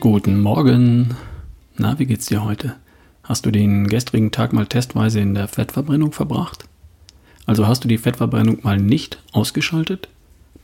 [0.00, 1.14] Guten Morgen.
[1.76, 2.76] Na, wie geht's dir heute?
[3.22, 6.64] Hast du den gestrigen Tag mal testweise in der Fettverbrennung verbracht?
[7.44, 10.08] Also hast du die Fettverbrennung mal nicht ausgeschaltet?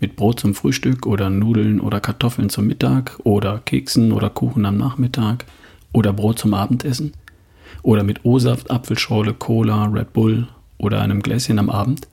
[0.01, 4.79] Mit Brot zum Frühstück oder Nudeln oder Kartoffeln zum Mittag oder Keksen oder Kuchen am
[4.79, 5.45] Nachmittag
[5.93, 7.13] oder Brot zum Abendessen?
[7.83, 12.09] Oder mit O-Saft, Apfelschorle, Cola, Red Bull oder einem Gläschen am Abend?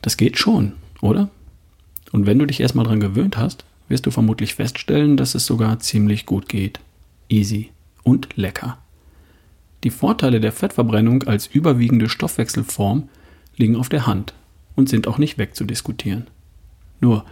[0.00, 1.28] Das geht schon, oder?
[2.10, 5.80] Und wenn du dich erstmal dran gewöhnt hast, wirst du vermutlich feststellen, dass es sogar
[5.80, 6.80] ziemlich gut geht.
[7.28, 7.70] Easy
[8.02, 8.78] und lecker.
[9.84, 13.08] Die Vorteile der Fettverbrennung als überwiegende Stoffwechselform
[13.56, 14.34] liegen auf der Hand
[14.76, 16.26] und sind auch nicht wegzudiskutieren.
[17.00, 17.24] Nur,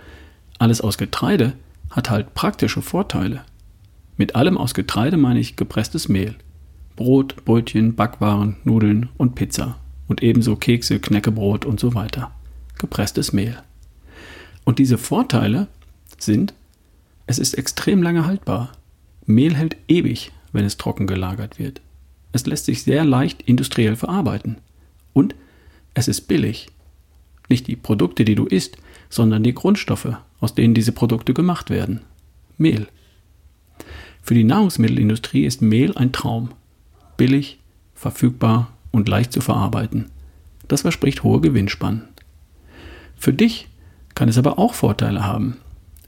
[0.58, 1.54] alles aus Getreide
[1.90, 3.45] hat halt praktische Vorteile.
[4.16, 6.34] Mit allem aus Getreide meine ich gepresstes Mehl.
[6.96, 9.78] Brot, Brötchen, Backwaren, Nudeln und Pizza.
[10.09, 12.32] Und ebenso Kekse, Knäckebrot und so weiter.
[12.78, 13.56] Gepresstes Mehl.
[14.65, 15.68] Und diese Vorteile
[16.23, 16.55] sind,
[17.27, 18.73] es ist extrem lange haltbar.
[19.27, 21.80] Mehl hält ewig, wenn es trocken gelagert wird.
[22.33, 24.59] Es lässt sich sehr leicht industriell verarbeiten.
[25.13, 25.35] Und
[25.95, 26.69] es ist billig.
[27.49, 28.79] Nicht die Produkte, die du isst,
[29.11, 32.01] sondern die Grundstoffe, aus denen diese Produkte gemacht werden.
[32.57, 32.89] Mehl.
[34.23, 36.51] Für die Nahrungsmittelindustrie ist Mehl ein Traum.
[37.16, 37.59] Billig,
[37.95, 40.11] verfügbar und leicht zu verarbeiten.
[40.69, 42.02] Das verspricht hohe Gewinnspannen.
[43.16, 43.69] Für dich
[44.15, 45.57] kann es aber auch Vorteile haben.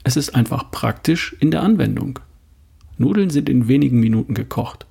[0.03, 2.19] Es ist einfach praktisch in der Anwendung.
[2.97, 4.85] Nudeln sind in wenigen Minuten gekocht.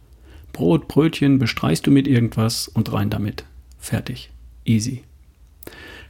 [0.53, 3.45] Brot, Brötchen bestreichst du mit irgendwas und rein damit.
[3.79, 4.31] Fertig.
[4.65, 5.05] Easy.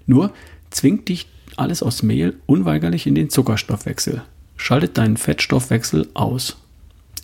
[0.07, 0.33] Nur
[0.71, 1.27] zwingt dich
[1.57, 4.23] alles aus Mehl unweigerlich in den Zuckerstoffwechsel.
[4.57, 6.57] Schaltet deinen Fettstoffwechsel aus.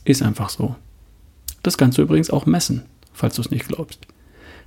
[0.04, 0.76] Ist einfach so.
[1.62, 4.06] Das kannst du übrigens auch messen, falls du es nicht glaubst.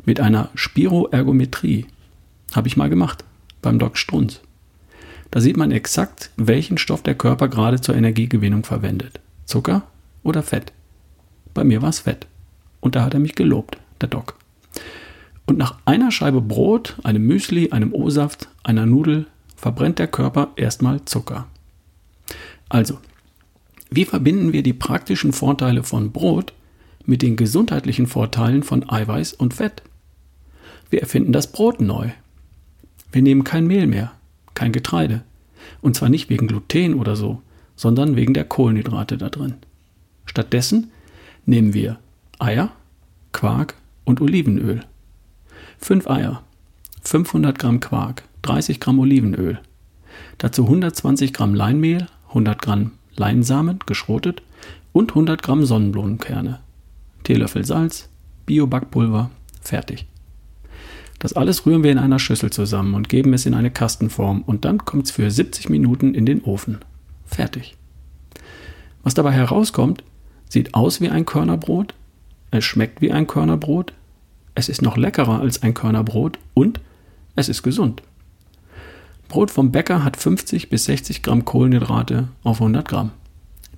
[0.06, 1.86] Mit einer Spiroergometrie.
[2.54, 3.24] Habe ich mal gemacht.
[3.62, 4.42] Beim Doc Strunz.
[5.32, 9.20] Da sieht man exakt, welchen Stoff der Körper gerade zur Energiegewinnung verwendet.
[9.46, 9.84] Zucker
[10.24, 10.74] oder Fett?
[11.54, 12.28] Bei mir war es Fett.
[12.80, 14.36] Und da hat er mich gelobt, der Doc.
[15.46, 21.04] Und nach einer Scheibe Brot, einem Müsli, einem O-Saft, einer Nudel verbrennt der Körper erstmal
[21.06, 21.48] Zucker.
[22.70, 23.00] Also,
[23.90, 26.54] wie verbinden wir die praktischen Vorteile von Brot
[27.06, 29.82] mit den gesundheitlichen Vorteilen von Eiweiß und Fett?
[30.92, 32.10] Wir erfinden das Brot neu.
[33.12, 34.12] Wir nehmen kein Mehl mehr,
[34.54, 35.22] kein Getreide.
[35.82, 37.42] Und zwar nicht wegen Gluten oder so,
[37.76, 39.56] sondern wegen der Kohlenhydrate da drin.
[40.26, 40.92] Stattdessen
[41.46, 42.00] nehmen wir
[42.40, 42.72] Eier,
[43.32, 44.82] Quark und Olivenöl.
[45.80, 46.44] 5 Eier,
[47.04, 49.60] 500 Gramm Quark, 30 Gramm Olivenöl.
[50.38, 54.42] Dazu 120 Gramm Leinmehl, 100 Gramm Leinsamen, geschrotet
[54.92, 56.60] und 100 Gramm Sonnenblumenkerne.
[57.24, 58.10] Teelöffel Salz,
[58.46, 59.30] Bio-Backpulver,
[59.62, 60.09] fertig.
[61.20, 64.64] Das alles rühren wir in einer Schüssel zusammen und geben es in eine Kastenform und
[64.64, 66.80] dann kommt es für 70 Minuten in den Ofen.
[67.26, 67.76] Fertig.
[69.04, 70.04] Was dabei herauskommt,
[70.48, 71.94] sieht aus wie ein Körnerbrot,
[72.52, 73.94] es schmeckt wie ein Körnerbrot,
[74.56, 76.80] es ist noch leckerer als ein Körnerbrot und
[77.36, 78.02] es ist gesund.
[79.28, 83.12] Brot vom Bäcker hat 50 bis 60 Gramm Kohlenhydrate auf 100 Gramm.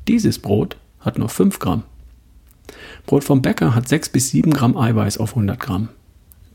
[0.07, 1.83] Dieses Brot hat nur 5 Gramm.
[3.05, 5.89] Brot vom Bäcker hat 6 bis 7 Gramm Eiweiß auf 100 Gramm.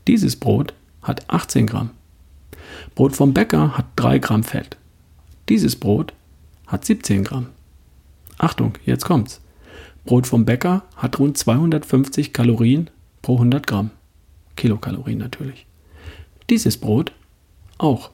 [0.07, 1.91] Dieses Brot hat 18 Gramm.
[2.95, 4.77] Brot vom Bäcker hat 3 Gramm Fett.
[5.49, 6.13] Dieses Brot
[6.65, 7.47] hat 17 Gramm.
[8.37, 9.41] Achtung, jetzt kommt's.
[10.05, 12.89] Brot vom Bäcker hat rund 250 Kalorien
[13.21, 13.91] pro 100 Gramm.
[14.55, 15.65] Kilokalorien natürlich.
[16.49, 17.11] Dieses Brot
[17.77, 18.11] auch.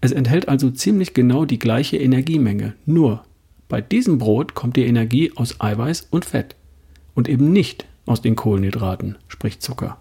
[0.00, 3.24] Es enthält also ziemlich genau die gleiche Energiemenge, nur
[3.68, 6.56] bei diesem Brot kommt die Energie aus Eiweiß und Fett
[7.14, 9.98] und eben nicht aus den Kohlenhydraten, sprich Zucker.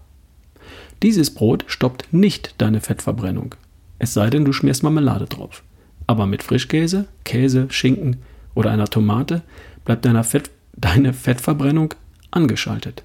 [1.02, 3.56] Dieses Brot stoppt nicht deine Fettverbrennung.
[4.00, 5.64] Es sei denn, du schmierst Marmelade drauf.
[6.08, 8.18] Aber mit Frischkäse, Käse, Schinken
[8.56, 9.44] oder einer Tomate
[9.86, 11.94] bleibt Fett, deine Fettverbrennung
[12.32, 13.04] angeschaltet.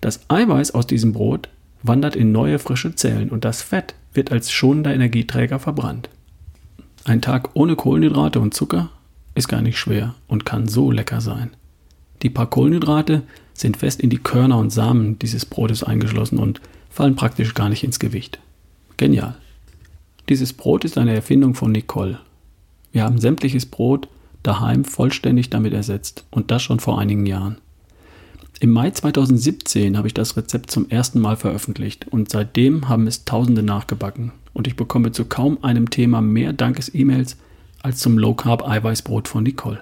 [0.00, 1.48] Das Eiweiß aus diesem Brot
[1.82, 6.08] wandert in neue frische Zellen und das Fett wird als schonender Energieträger verbrannt.
[7.04, 8.90] Ein Tag ohne Kohlenhydrate und Zucker
[9.34, 11.50] ist gar nicht schwer und kann so lecker sein.
[12.22, 16.60] Die paar Kohlenhydrate sind fest in die Körner und Samen dieses Brotes eingeschlossen und
[16.94, 18.38] fallen praktisch gar nicht ins Gewicht.
[18.96, 19.34] Genial.
[20.28, 22.20] Dieses Brot ist eine Erfindung von Nicole.
[22.92, 24.06] Wir haben sämtliches Brot
[24.44, 27.58] daheim vollständig damit ersetzt und das schon vor einigen Jahren.
[28.60, 33.24] Im Mai 2017 habe ich das Rezept zum ersten Mal veröffentlicht und seitdem haben es
[33.24, 37.36] Tausende nachgebacken und ich bekomme zu kaum einem Thema mehr Dankes-E-Mails
[37.82, 39.80] als zum Low Carb Eiweißbrot von Nicole.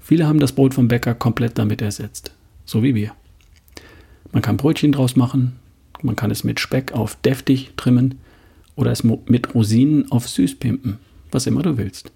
[0.00, 2.32] Viele haben das Brot vom Bäcker komplett damit ersetzt,
[2.64, 3.12] so wie wir.
[4.32, 5.56] Man kann Brötchen draus machen,
[6.02, 8.16] man kann es mit Speck auf deftig trimmen
[8.74, 10.98] oder es mit Rosinen auf süß pimpen,
[11.30, 12.12] was immer du willst.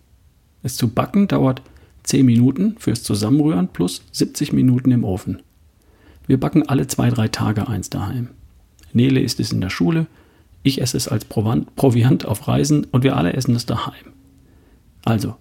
[0.62, 1.62] Es zu backen dauert
[2.04, 5.42] 10 Minuten fürs Zusammenrühren plus 70 Minuten im Ofen.
[6.26, 8.28] Wir backen alle zwei, drei Tage eins daheim.
[8.92, 10.06] Nele isst es in der Schule,
[10.62, 14.12] ich esse es als Proviant auf Reisen und wir alle essen es daheim.
[15.04, 15.36] Also,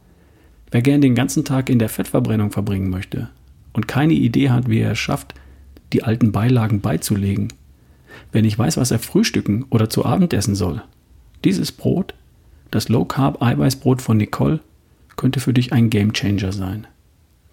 [0.71, 3.29] wer gern den ganzen Tag in der Fettverbrennung verbringen möchte
[3.73, 5.33] und keine Idee hat, wie er es schafft,
[5.91, 7.49] die alten Beilagen beizulegen,
[8.31, 10.81] wer nicht weiß, was er frühstücken oder zu Abend essen soll,
[11.43, 12.13] dieses Brot,
[12.71, 14.59] das Low Carb Eiweißbrot von Nicole,
[15.15, 16.87] könnte für dich ein Game Changer sein.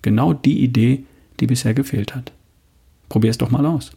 [0.02, 1.04] Genau die Idee,
[1.40, 2.32] die bisher gefehlt hat.
[3.08, 3.92] Probier es doch mal aus.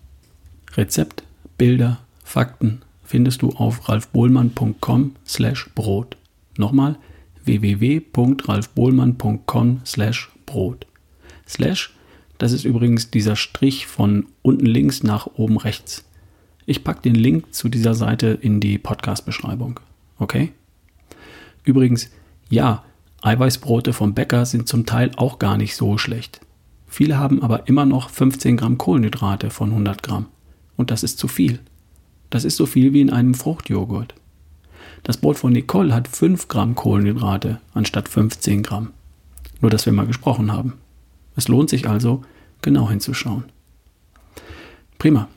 [0.76, 1.24] Rezept,
[1.58, 6.16] Bilder, Fakten findest du auf ralfbohlmann.com slash Brot.
[6.58, 6.98] Nochmal
[7.44, 10.86] www.ralfbohlmann.com slash Brot.
[11.48, 11.94] Slash,
[12.38, 16.06] das ist übrigens dieser Strich von unten links nach oben rechts.
[16.70, 19.80] Ich packe den Link zu dieser Seite in die Podcast-Beschreibung.
[20.20, 20.52] Okay?
[21.64, 22.12] Übrigens,
[22.48, 22.84] ja,
[23.24, 26.42] Eiweißbrote vom Bäcker sind zum Teil auch gar nicht so schlecht.
[26.86, 30.28] Viele haben aber immer noch 15 Gramm Kohlenhydrate von 100 Gramm.
[30.78, 31.58] Und das ist zu viel.
[32.30, 34.14] Das ist so viel wie in einem Fruchtjoghurt.
[35.02, 38.92] Das Brot von Nicole hat 5 Gramm Kohlenhydrate anstatt 15 Gramm.
[39.60, 40.74] Nur, dass wir mal gesprochen haben.
[41.36, 42.22] Es lohnt sich also,
[42.62, 43.46] genau hinzuschauen.
[45.00, 45.30] Prima.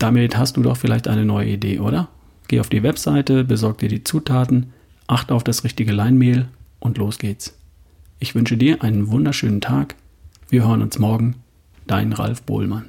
[0.00, 2.08] Damit hast du doch vielleicht eine neue Idee, oder?
[2.48, 4.72] Geh auf die Webseite, besorg dir die Zutaten,
[5.06, 6.48] achte auf das richtige Leinmehl
[6.78, 7.54] und los geht's.
[8.18, 9.94] Ich wünsche dir einen wunderschönen Tag.
[10.48, 11.36] Wir hören uns morgen.
[11.86, 12.86] Dein Ralf Bohlmann.